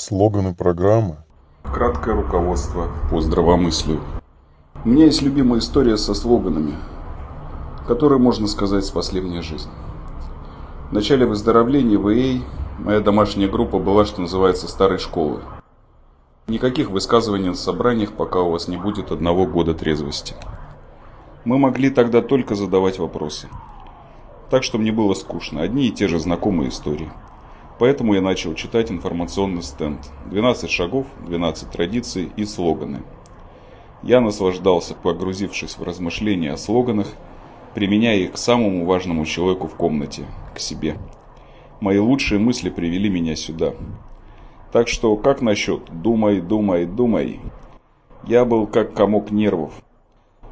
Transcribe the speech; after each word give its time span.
Слоганы 0.00 0.54
программы. 0.54 1.16
Краткое 1.64 2.14
руководство 2.14 2.86
по 3.10 3.20
здравомыслию. 3.20 4.00
У 4.84 4.90
меня 4.90 5.06
есть 5.06 5.22
любимая 5.22 5.58
история 5.58 5.96
со 5.96 6.14
слоганами, 6.14 6.76
которые, 7.88 8.20
можно 8.20 8.46
сказать, 8.46 8.84
спасли 8.84 9.20
мне 9.20 9.42
жизнь. 9.42 9.68
В 10.90 10.92
начале 10.92 11.26
выздоровления 11.26 11.98
в 11.98 12.08
ИА 12.10 12.42
моя 12.78 13.00
домашняя 13.00 13.48
группа 13.48 13.80
была, 13.80 14.04
что 14.04 14.20
называется, 14.20 14.68
старой 14.68 14.98
школы. 14.98 15.40
Никаких 16.46 16.90
высказываний 16.90 17.48
на 17.48 17.56
собраниях, 17.56 18.12
пока 18.12 18.38
у 18.38 18.52
вас 18.52 18.68
не 18.68 18.76
будет 18.76 19.10
одного 19.10 19.46
года 19.46 19.74
трезвости. 19.74 20.36
Мы 21.44 21.58
могли 21.58 21.90
тогда 21.90 22.22
только 22.22 22.54
задавать 22.54 23.00
вопросы. 23.00 23.48
Так 24.48 24.62
что 24.62 24.78
мне 24.78 24.92
было 24.92 25.14
скучно. 25.14 25.60
Одни 25.60 25.88
и 25.88 25.90
те 25.90 26.06
же 26.06 26.20
знакомые 26.20 26.68
истории. 26.68 27.10
Поэтому 27.78 28.14
я 28.14 28.20
начал 28.20 28.54
читать 28.54 28.90
информационный 28.90 29.62
стенд. 29.62 30.00
12 30.26 30.68
шагов, 30.70 31.06
12 31.26 31.70
традиций 31.70 32.30
и 32.36 32.44
слоганы. 32.44 33.02
Я 34.02 34.20
наслаждался, 34.20 34.94
погрузившись 34.94 35.78
в 35.78 35.82
размышления 35.82 36.52
о 36.52 36.56
слоганах, 36.56 37.08
применяя 37.74 38.16
их 38.16 38.32
к 38.32 38.38
самому 38.38 38.84
важному 38.84 39.24
человеку 39.26 39.68
в 39.68 39.74
комнате, 39.74 40.24
к 40.54 40.58
себе. 40.58 40.96
Мои 41.80 41.98
лучшие 41.98 42.40
мысли 42.40 42.70
привели 42.70 43.08
меня 43.08 43.36
сюда. 43.36 43.74
Так 44.72 44.88
что, 44.88 45.16
как 45.16 45.40
насчет 45.40 45.82
«думай, 46.02 46.40
думай, 46.40 46.84
думай»? 46.84 47.40
Я 48.26 48.44
был 48.44 48.66
как 48.66 48.94
комок 48.94 49.30
нервов. 49.30 49.72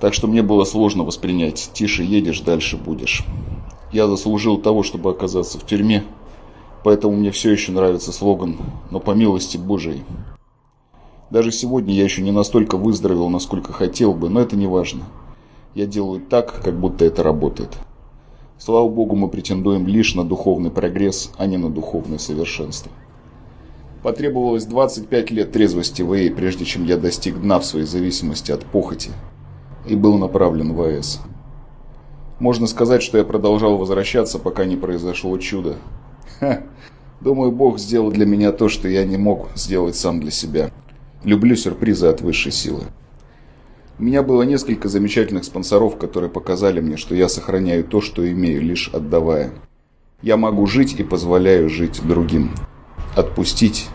Так 0.00 0.14
что 0.14 0.28
мне 0.28 0.42
было 0.42 0.64
сложно 0.64 1.02
воспринять 1.02 1.70
«тише 1.74 2.04
едешь, 2.04 2.40
дальше 2.40 2.76
будешь». 2.76 3.24
Я 3.92 4.06
заслужил 4.06 4.58
того, 4.58 4.82
чтобы 4.82 5.10
оказаться 5.10 5.58
в 5.58 5.66
тюрьме, 5.66 6.04
Поэтому 6.88 7.14
мне 7.18 7.30
все 7.30 7.52
еще 7.52 7.70
нравится 7.70 8.12
слоган 8.12 8.56
«Но 8.90 8.98
по 8.98 9.10
милости 9.10 9.58
Божией». 9.58 10.04
Даже 11.28 11.52
сегодня 11.52 11.92
я 11.92 12.02
еще 12.02 12.22
не 12.22 12.32
настолько 12.32 12.78
выздоровел, 12.78 13.28
насколько 13.28 13.74
хотел 13.74 14.14
бы, 14.14 14.30
но 14.30 14.40
это 14.40 14.56
не 14.56 14.66
важно. 14.66 15.02
Я 15.74 15.84
делаю 15.84 16.22
так, 16.22 16.62
как 16.62 16.80
будто 16.80 17.04
это 17.04 17.22
работает. 17.22 17.76
Слава 18.56 18.88
Богу, 18.88 19.16
мы 19.16 19.28
претендуем 19.28 19.86
лишь 19.86 20.14
на 20.14 20.24
духовный 20.24 20.70
прогресс, 20.70 21.30
а 21.36 21.44
не 21.44 21.58
на 21.58 21.68
духовное 21.68 22.16
совершенство. 22.16 22.90
Потребовалось 24.02 24.64
25 24.64 25.30
лет 25.30 25.52
трезвости 25.52 26.00
в 26.00 26.12
АЭ, 26.12 26.30
прежде 26.30 26.64
чем 26.64 26.86
я 26.86 26.96
достиг 26.96 27.38
дна 27.38 27.58
в 27.58 27.66
своей 27.66 27.84
зависимости 27.84 28.50
от 28.50 28.64
похоти 28.64 29.10
и 29.86 29.94
был 29.94 30.16
направлен 30.16 30.72
в 30.72 30.80
АЭС. 30.80 31.20
Можно 32.38 32.66
сказать, 32.66 33.02
что 33.02 33.18
я 33.18 33.24
продолжал 33.24 33.76
возвращаться, 33.76 34.38
пока 34.38 34.64
не 34.64 34.76
произошло 34.76 35.36
чудо, 35.36 35.76
Думаю, 37.20 37.50
Бог 37.50 37.78
сделал 37.78 38.10
для 38.10 38.26
меня 38.26 38.52
то, 38.52 38.68
что 38.68 38.88
я 38.88 39.04
не 39.04 39.16
мог 39.16 39.48
сделать 39.54 39.96
сам 39.96 40.20
для 40.20 40.30
себя. 40.30 40.70
Люблю 41.24 41.56
сюрпризы 41.56 42.06
от 42.06 42.20
высшей 42.20 42.52
силы. 42.52 42.84
У 43.98 44.04
меня 44.04 44.22
было 44.22 44.42
несколько 44.42 44.88
замечательных 44.88 45.44
спонсоров, 45.44 45.98
которые 45.98 46.30
показали 46.30 46.80
мне, 46.80 46.96
что 46.96 47.16
я 47.16 47.28
сохраняю 47.28 47.82
то, 47.82 48.00
что 48.00 48.30
имею, 48.30 48.62
лишь 48.62 48.88
отдавая. 48.92 49.50
Я 50.22 50.36
могу 50.36 50.66
жить 50.66 50.94
и 50.98 51.02
позволяю 51.02 51.68
жить 51.68 52.00
другим. 52.06 52.52
Отпустить 53.16 53.88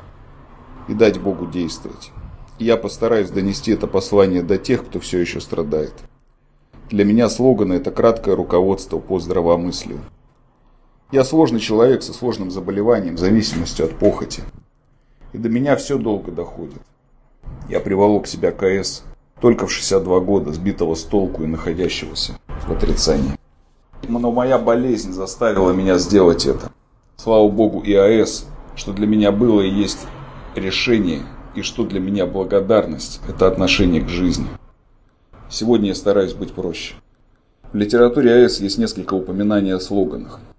и 0.89 0.93
дать 0.93 1.21
Богу 1.21 1.45
действовать. 1.45 2.11
И 2.59 2.65
я 2.65 2.75
постараюсь 2.75 3.29
донести 3.29 3.71
это 3.71 3.87
послание 3.87 4.43
до 4.43 4.57
тех, 4.57 4.85
кто 4.85 4.99
все 4.99 5.19
еще 5.19 5.39
страдает. 5.39 5.93
Для 6.89 7.05
меня 7.05 7.29
слоганы– 7.29 7.73
это 7.75 7.91
краткое 7.91 8.35
руководство 8.35 8.99
по 8.99 9.19
здравомыслию. 9.19 9.99
Я 11.13 11.23
сложный 11.23 11.59
человек 11.59 12.01
со 12.01 12.11
сложным 12.11 12.49
заболеванием, 12.49 13.19
зависимостью 13.19 13.85
от 13.85 13.91
похоти. 13.99 14.41
И 15.31 15.37
до 15.37 15.47
меня 15.47 15.75
все 15.75 15.99
долго 15.99 16.31
доходит. 16.31 16.81
Я 17.69 17.81
приволок 17.81 18.25
себя 18.25 18.51
КС 18.51 19.03
только 19.39 19.67
в 19.67 19.71
62 19.71 20.19
года, 20.21 20.51
сбитого 20.51 20.95
с 20.95 21.03
толку 21.03 21.43
и 21.43 21.45
находящегося 21.45 22.33
в 22.65 22.71
отрицании. 22.71 23.37
Но 24.07 24.31
моя 24.31 24.57
болезнь 24.57 25.13
заставила 25.13 25.71
меня 25.71 25.99
сделать 25.99 26.47
это. 26.47 26.71
Слава 27.15 27.47
Богу 27.47 27.81
и 27.81 27.93
АЭС, 27.93 28.47
что 28.75 28.91
для 28.91 29.05
меня 29.05 29.31
было 29.31 29.61
и 29.61 29.69
есть 29.69 30.07
решение, 30.55 31.21
и 31.53 31.61
что 31.61 31.85
для 31.85 31.99
меня 31.99 32.25
благодарность– 32.25 33.21
это 33.29 33.45
отношение 33.45 34.01
к 34.01 34.09
жизни. 34.09 34.47
Сегодня 35.47 35.89
я 35.89 35.95
стараюсь 35.95 36.33
быть 36.33 36.53
проще. 36.53 36.95
В 37.71 37.77
литературе 37.77 38.33
АЭС 38.33 38.61
есть 38.61 38.79
несколько 38.79 39.13
упоминаний 39.13 39.75
о 39.75 39.79
слоганах– 39.79 40.39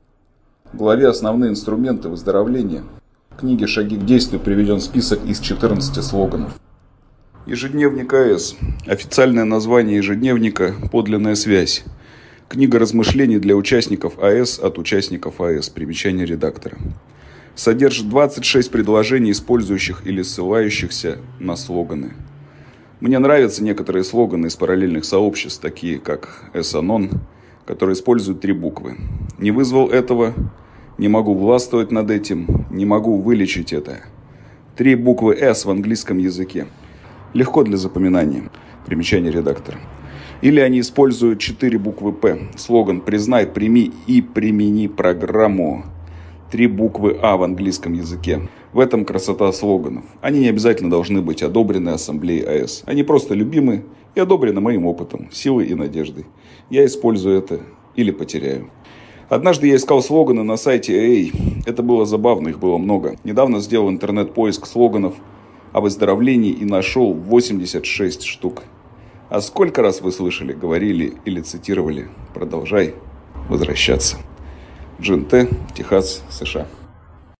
в 0.74 0.76
главе 0.76 1.06
«Основные 1.06 1.52
инструменты 1.52 2.08
выздоровления» 2.08 2.82
книги 3.38 3.64
«Шаги 3.64 3.96
к 3.96 4.04
действию» 4.04 4.40
приведен 4.40 4.80
список 4.80 5.24
из 5.24 5.38
14 5.38 6.02
слоганов. 6.02 6.58
Ежедневник 7.46 8.12
АЭС. 8.12 8.56
Официальное 8.84 9.44
название 9.44 9.98
ежедневника 9.98 10.74
«Подлинная 10.90 11.36
связь». 11.36 11.84
Книга 12.48 12.80
размышлений 12.80 13.38
для 13.38 13.54
участников 13.54 14.18
АЭС 14.18 14.58
от 14.58 14.76
участников 14.78 15.40
АЭС. 15.40 15.68
Примечание 15.68 16.26
редактора. 16.26 16.76
Содержит 17.54 18.08
26 18.08 18.68
предложений, 18.72 19.30
использующих 19.30 20.04
или 20.04 20.22
ссылающихся 20.22 21.18
на 21.38 21.54
слоганы. 21.54 22.14
Мне 22.98 23.20
нравятся 23.20 23.62
некоторые 23.62 24.02
слоганы 24.02 24.48
из 24.48 24.56
параллельных 24.56 25.04
сообществ, 25.04 25.60
такие 25.60 26.00
как 26.00 26.50
«Эсанон», 26.52 27.12
который 27.64 27.92
использует 27.92 28.40
три 28.40 28.52
буквы. 28.52 28.96
Не 29.38 29.52
вызвал 29.52 29.88
этого 29.88 30.34
не 30.98 31.08
могу 31.08 31.34
властвовать 31.34 31.90
над 31.90 32.10
этим, 32.10 32.66
не 32.70 32.86
могу 32.86 33.16
вылечить 33.18 33.72
это. 33.72 34.00
Три 34.76 34.94
буквы 34.94 35.36
«С» 35.36 35.64
в 35.64 35.70
английском 35.70 36.18
языке. 36.18 36.66
Легко 37.32 37.64
для 37.64 37.76
запоминания. 37.76 38.50
Примечание 38.86 39.32
редактора. 39.32 39.78
Или 40.40 40.60
они 40.60 40.80
используют 40.80 41.40
четыре 41.40 41.78
буквы 41.78 42.12
«П». 42.12 42.48
Слоган 42.56 43.00
«Признай, 43.00 43.46
прими 43.46 43.92
и 44.06 44.20
примени 44.20 44.86
программу». 44.86 45.84
Три 46.50 46.66
буквы 46.66 47.18
«А» 47.20 47.36
в 47.36 47.42
английском 47.42 47.94
языке. 47.94 48.48
В 48.72 48.78
этом 48.78 49.04
красота 49.04 49.50
слоганов. 49.52 50.04
Они 50.20 50.40
не 50.40 50.48
обязательно 50.48 50.90
должны 50.90 51.22
быть 51.22 51.42
одобрены 51.42 51.90
Ассамблеей 51.90 52.44
АЭС. 52.44 52.82
Они 52.86 53.02
просто 53.02 53.34
любимы 53.34 53.84
и 54.14 54.20
одобрены 54.20 54.60
моим 54.60 54.86
опытом, 54.86 55.28
силой 55.32 55.66
и 55.66 55.74
надеждой. 55.74 56.26
Я 56.70 56.84
использую 56.84 57.38
это 57.38 57.60
или 57.96 58.10
потеряю. 58.10 58.70
Однажды 59.28 59.68
я 59.68 59.76
искал 59.76 60.02
слоганы 60.02 60.42
на 60.42 60.56
сайте 60.56 60.92
AA. 60.94 61.62
Это 61.66 61.82
было 61.82 62.04
забавно, 62.04 62.48
их 62.48 62.58
было 62.58 62.76
много. 62.78 63.16
Недавно 63.24 63.60
сделал 63.60 63.88
интернет-поиск 63.88 64.66
слоганов 64.66 65.14
о 65.72 65.80
выздоровлении 65.80 66.52
и 66.52 66.64
нашел 66.64 67.12
86 67.12 68.22
штук. 68.24 68.62
А 69.30 69.40
сколько 69.40 69.82
раз 69.82 70.00
вы 70.02 70.12
слышали, 70.12 70.52
говорили 70.52 71.14
или 71.24 71.40
цитировали 71.40 72.08
«Продолжай 72.34 72.94
возвращаться». 73.48 74.18
Джин 75.00 75.24
Т, 75.24 75.48
Техас, 75.74 76.22
США. 76.30 76.66